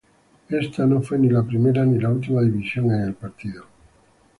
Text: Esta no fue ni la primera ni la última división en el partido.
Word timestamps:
Esta 0.49 0.87
no 0.87 0.99
fue 1.03 1.19
ni 1.19 1.29
la 1.29 1.43
primera 1.43 1.85
ni 1.85 1.99
la 1.99 2.09
última 2.09 2.41
división 2.41 2.85
en 2.91 3.01
el 3.03 3.13
partido. 3.13 3.65